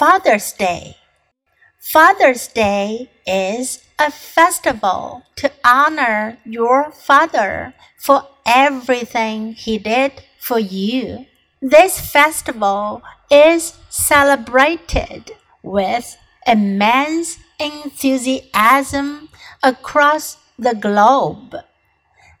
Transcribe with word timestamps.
Father's 0.00 0.52
Day. 0.52 0.96
Father's 1.78 2.48
Day 2.48 3.10
is 3.26 3.84
a 3.98 4.10
festival 4.10 5.24
to 5.36 5.52
honor 5.62 6.38
your 6.46 6.90
father 6.90 7.74
for 7.98 8.26
everything 8.46 9.52
he 9.52 9.76
did 9.76 10.22
for 10.38 10.58
you. 10.58 11.26
This 11.60 12.00
festival 12.00 13.02
is 13.30 13.74
celebrated 13.90 15.32
with 15.62 16.16
immense 16.46 17.36
enthusiasm 17.58 19.28
across 19.62 20.38
the 20.58 20.76
globe. 20.76 21.56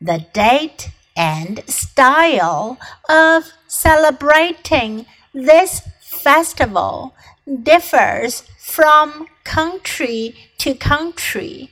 The 0.00 0.26
date 0.32 0.90
and 1.16 1.62
style 1.70 2.78
of 3.08 3.52
celebrating 3.68 5.06
this 5.32 5.82
festival 6.00 7.14
differs 7.62 8.42
from 8.58 9.26
country 9.44 10.34
to 10.58 10.74
country. 10.74 11.70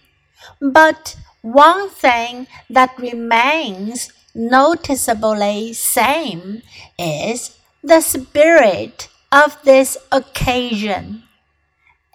But 0.60 1.16
one 1.40 1.90
thing 1.90 2.46
that 2.70 2.98
remains 2.98 4.12
noticeably 4.34 5.72
same 5.72 6.62
is 6.98 7.58
the 7.82 8.00
spirit 8.00 9.08
of 9.30 9.58
this 9.64 9.96
occasion. 10.10 11.24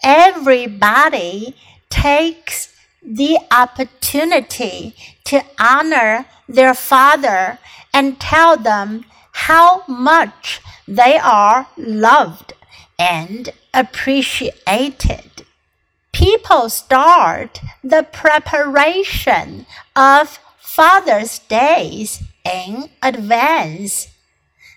Everybody 0.03 1.55
takes 1.89 2.75
the 3.03 3.39
opportunity 3.51 4.95
to 5.25 5.43
honor 5.59 6.25
their 6.47 6.73
father 6.73 7.59
and 7.93 8.19
tell 8.19 8.57
them 8.57 9.05
how 9.31 9.83
much 9.87 10.61
they 10.87 11.17
are 11.17 11.67
loved 11.77 12.53
and 12.99 13.49
appreciated. 13.73 15.45
People 16.11 16.69
start 16.69 17.59
the 17.83 18.03
preparation 18.11 19.65
of 19.95 20.39
Father's 20.57 21.39
Days 21.39 22.23
in 22.43 22.89
advance. 23.03 24.07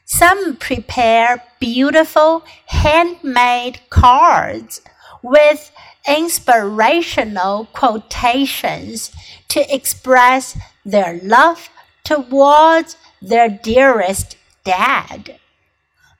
Some 0.04 0.56
prepare 0.56 1.42
beautiful 1.60 2.44
handmade 2.66 3.80
cards 3.90 4.82
with 5.22 5.70
inspirational 6.08 7.66
quotations 7.72 9.12
to 9.48 9.74
express 9.74 10.58
their 10.84 11.20
love 11.22 11.68
towards 12.04 12.96
their 13.22 13.48
dearest 13.48 14.36
dad. 14.64 15.38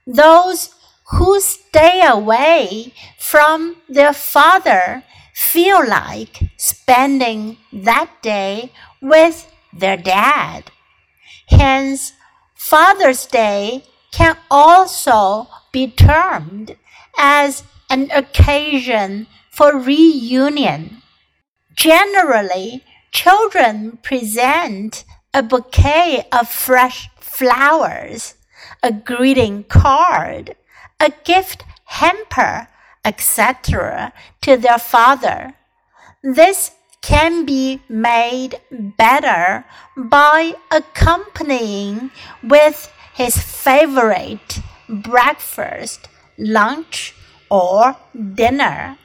Those 0.07 0.75
who 1.13 1.41
stay 1.41 2.03
away 2.07 2.93
from 3.19 3.77
their 3.89 4.13
father 4.13 5.03
feel 5.35 5.87
like 5.87 6.43
spending 6.57 7.57
that 7.73 8.11
day 8.23 8.73
with 9.01 9.51
their 9.73 9.97
dad. 9.97 10.71
Hence, 11.49 12.13
Father's 12.55 13.27
Day 13.27 13.85
can 14.13 14.37
also 14.51 15.49
be 15.73 15.91
termed 15.91 16.77
as 17.19 17.65
an 17.89 18.11
occasion 18.13 19.27
for 19.51 19.77
reunion. 19.77 21.03
Generally, 21.75 22.85
children 23.11 23.99
present 24.03 25.05
a 25.33 25.43
bouquet 25.43 26.27
of 26.31 26.49
fresh 26.49 27.09
flowers, 27.19 28.35
a 28.83 28.93
greeting 28.93 29.65
card, 29.65 30.55
a 31.01 31.11
gift 31.25 31.65
hamper, 31.87 32.69
etc., 33.05 34.13
to 34.43 34.57
their 34.57 34.79
father. 34.79 35.55
This 36.23 36.73
can 37.03 37.47
be 37.47 37.81
made 37.89 38.61
better 38.71 39.65
by 39.97 40.55
accompanying 40.71 42.11
with 42.43 42.93
his 43.15 43.39
favorite 43.39 44.61
breakfast, 44.89 46.09
lunch, 46.39 47.15
or 47.51 47.97
dinner. 48.35 48.99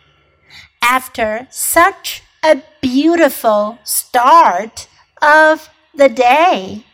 After 0.81 1.47
such 1.50 2.22
a 2.44 2.62
beautiful 2.81 3.80
start 3.84 4.88
of 5.22 5.70
the 5.96 6.09
day, 6.09 6.86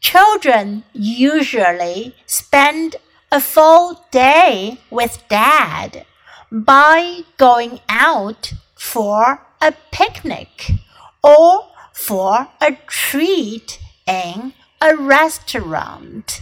children 0.00 0.84
usually 0.92 2.14
spend 2.26 2.96
a 3.30 3.40
full 3.40 4.04
day 4.10 4.78
with 4.90 5.22
dad 5.28 6.06
by 6.50 7.20
going 7.36 7.80
out 7.88 8.54
for 8.74 9.46
a 9.60 9.72
picnic 9.90 10.70
or 11.22 11.68
for 11.92 12.48
a 12.60 12.78
treat 12.86 13.78
in 14.06 14.54
a 14.80 14.96
restaurant. 14.96 16.40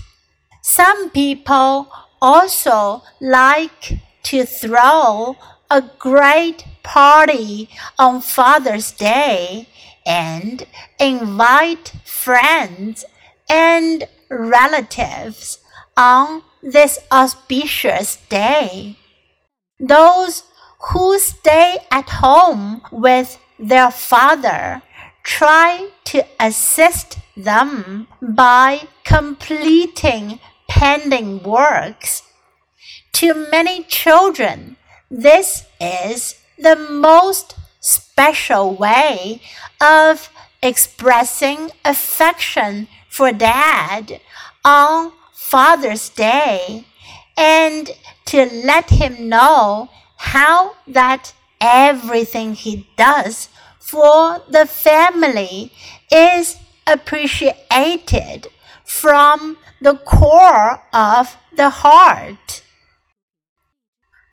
Some 0.63 1.11
people 1.11 1.89
also 2.23 3.03
like 3.21 3.99
to 4.25 4.45
throw 4.45 5.37
a 5.71 5.83
great 5.99 6.65
party 6.83 7.69
on 7.99 8.21
Father's 8.21 8.93
Day 8.93 9.69
and 10.05 10.65
invite 11.01 11.93
friends 12.05 13.05
and 13.49 14.05
relatives 14.29 15.59
on 15.97 16.43
this 16.63 16.99
auspicious 17.11 18.17
day. 18.29 18.99
Those 19.79 20.45
who 20.91 21.19
stay 21.19 21.79
at 21.91 22.09
home 22.09 22.83
with 22.93 23.39
their 23.59 23.91
father 23.91 24.83
try 25.23 25.89
to 26.05 26.25
assist 26.39 27.19
them 27.37 28.07
by 28.23 28.89
completing 29.05 30.39
pending 30.69 31.43
works. 31.43 32.23
To 33.15 33.49
many 33.51 33.83
children, 33.85 34.77
this 35.11 35.65
is 35.81 36.37
the 36.59 36.77
most 36.77 37.55
special 37.81 38.75
way 38.75 39.41
of 39.81 40.31
expressing 40.63 41.71
affection 41.85 42.89
for 43.09 43.33
dad 43.33 44.21
on 44.65 45.13
Father's 45.37 46.09
Day 46.09 46.87
and 47.37 47.91
to 48.25 48.47
let 48.65 48.89
him 48.89 49.29
know 49.29 49.91
how 50.17 50.77
that 50.89 51.35
everything 51.61 52.55
he 52.55 52.89
does 52.97 53.51
for 53.79 54.43
the 54.49 54.67
family 54.67 55.73
is 56.11 56.57
appreciated 56.87 58.49
from 58.83 59.59
the 59.81 59.99
core 59.99 60.83
of 60.93 61.37
the 61.55 61.69
heart. 61.69 62.63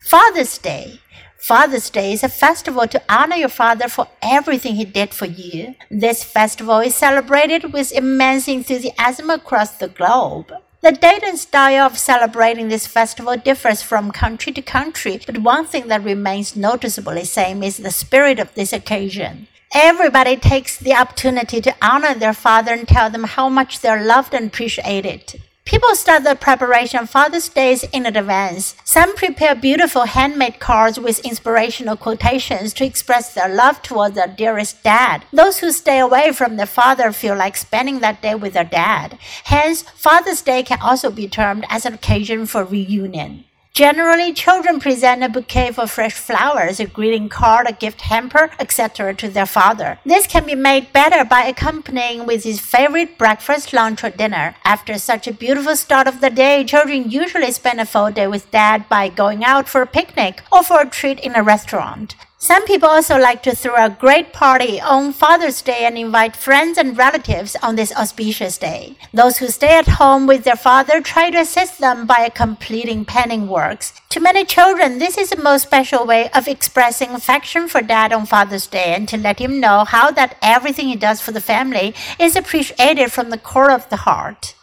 Father's 0.00 0.56
Day. 0.56 1.00
Father's 1.38 1.90
Day 1.90 2.14
is 2.14 2.24
a 2.24 2.30
festival 2.30 2.88
to 2.88 3.02
honor 3.10 3.36
your 3.36 3.50
father 3.50 3.88
for 3.88 4.08
everything 4.22 4.76
he 4.76 4.86
did 4.86 5.12
for 5.12 5.26
you. 5.26 5.74
This 5.90 6.24
festival 6.24 6.78
is 6.78 6.94
celebrated 6.94 7.74
with 7.74 7.92
immense 7.92 8.48
enthusiasm 8.48 9.28
across 9.28 9.76
the 9.76 9.88
globe. 9.88 10.50
The 10.84 10.92
date 10.92 11.22
and 11.22 11.38
style 11.38 11.86
of 11.86 11.96
celebrating 11.96 12.68
this 12.68 12.86
festival 12.86 13.38
differs 13.38 13.80
from 13.80 14.10
country 14.10 14.52
to 14.52 14.60
country, 14.60 15.18
but 15.24 15.38
one 15.38 15.64
thing 15.64 15.88
that 15.88 16.04
remains 16.04 16.56
noticeably 16.56 17.20
the 17.20 17.26
same 17.26 17.62
is 17.62 17.78
the 17.78 17.90
spirit 17.90 18.38
of 18.38 18.52
this 18.52 18.70
occasion. 18.70 19.48
Everybody 19.74 20.36
takes 20.36 20.76
the 20.76 20.92
opportunity 20.92 21.62
to 21.62 21.74
honor 21.80 22.12
their 22.12 22.34
father 22.34 22.74
and 22.74 22.86
tell 22.86 23.08
them 23.08 23.24
how 23.24 23.48
much 23.48 23.80
they're 23.80 24.04
loved 24.04 24.34
and 24.34 24.48
appreciated. 24.48 25.40
People 25.74 25.96
start 25.96 26.22
the 26.22 26.36
preparation 26.36 27.04
Father's 27.04 27.48
Days 27.48 27.82
in 27.82 28.06
advance. 28.06 28.76
Some 28.84 29.16
prepare 29.16 29.56
beautiful 29.56 30.04
handmade 30.04 30.60
cards 30.60 31.00
with 31.00 31.18
inspirational 31.26 31.96
quotations 31.96 32.72
to 32.74 32.84
express 32.84 33.34
their 33.34 33.52
love 33.52 33.82
towards 33.82 34.14
their 34.14 34.28
dearest 34.28 34.84
dad. 34.84 35.24
Those 35.32 35.58
who 35.58 35.72
stay 35.72 35.98
away 35.98 36.30
from 36.30 36.54
their 36.54 36.66
father 36.66 37.10
feel 37.10 37.34
like 37.34 37.56
spending 37.56 37.98
that 37.98 38.22
day 38.22 38.36
with 38.36 38.52
their 38.52 38.62
dad. 38.62 39.18
Hence, 39.42 39.82
Father's 39.82 40.42
Day 40.42 40.62
can 40.62 40.78
also 40.80 41.10
be 41.10 41.26
termed 41.26 41.66
as 41.68 41.84
an 41.84 41.94
occasion 41.94 42.46
for 42.46 42.62
reunion. 42.62 43.44
Generally, 43.74 44.34
children 44.34 44.78
present 44.78 45.24
a 45.24 45.28
bouquet 45.28 45.72
of 45.76 45.90
fresh 45.90 46.12
flowers, 46.12 46.78
a 46.78 46.86
greeting 46.86 47.28
card, 47.28 47.66
a 47.68 47.72
gift 47.72 48.02
hamper, 48.02 48.52
etc. 48.60 49.12
to 49.14 49.28
their 49.28 49.46
father. 49.46 49.98
This 50.06 50.28
can 50.28 50.46
be 50.46 50.54
made 50.54 50.92
better 50.92 51.24
by 51.24 51.42
accompanying 51.42 52.24
with 52.24 52.44
his 52.44 52.60
favorite 52.60 53.18
breakfast, 53.18 53.72
lunch, 53.72 54.04
or 54.04 54.10
dinner. 54.10 54.54
After 54.64 54.96
such 54.96 55.26
a 55.26 55.32
beautiful 55.32 55.74
start 55.74 56.06
of 56.06 56.20
the 56.20 56.30
day, 56.30 56.62
children 56.62 57.10
usually 57.10 57.50
spend 57.50 57.80
a 57.80 57.84
full 57.84 58.12
day 58.12 58.28
with 58.28 58.48
dad 58.52 58.88
by 58.88 59.08
going 59.08 59.44
out 59.44 59.68
for 59.68 59.82
a 59.82 59.88
picnic 59.88 60.44
or 60.52 60.62
for 60.62 60.82
a 60.82 60.88
treat 60.88 61.18
in 61.18 61.34
a 61.34 61.42
restaurant. 61.42 62.14
Some 62.44 62.66
people 62.66 62.90
also 62.90 63.16
like 63.16 63.42
to 63.44 63.56
throw 63.56 63.74
a 63.74 63.88
great 63.88 64.34
party 64.34 64.78
on 64.78 65.14
Father's 65.14 65.62
Day 65.62 65.86
and 65.86 65.96
invite 65.96 66.36
friends 66.36 66.76
and 66.76 66.94
relatives 66.94 67.56
on 67.62 67.74
this 67.74 67.90
auspicious 67.96 68.58
day. 68.58 68.98
Those 69.14 69.38
who 69.38 69.48
stay 69.48 69.78
at 69.78 69.96
home 69.96 70.26
with 70.26 70.44
their 70.44 70.54
father 70.54 71.00
try 71.00 71.30
to 71.30 71.38
assist 71.38 71.78
them 71.78 72.04
by 72.04 72.28
completing 72.28 73.06
penning 73.06 73.48
works. 73.48 73.94
To 74.10 74.20
many 74.20 74.44
children, 74.44 74.98
this 74.98 75.16
is 75.16 75.30
the 75.30 75.42
most 75.42 75.62
special 75.62 76.04
way 76.04 76.28
of 76.34 76.46
expressing 76.46 77.12
affection 77.12 77.66
for 77.66 77.80
dad 77.80 78.12
on 78.12 78.26
Father's 78.26 78.66
Day 78.66 78.92
and 78.94 79.08
to 79.08 79.16
let 79.16 79.38
him 79.38 79.58
know 79.58 79.86
how 79.86 80.10
that 80.10 80.36
everything 80.42 80.88
he 80.88 80.96
does 80.96 81.22
for 81.22 81.32
the 81.32 81.40
family 81.40 81.94
is 82.18 82.36
appreciated 82.36 83.10
from 83.10 83.30
the 83.30 83.38
core 83.38 83.70
of 83.70 83.88
the 83.88 84.04
heart. 84.04 84.54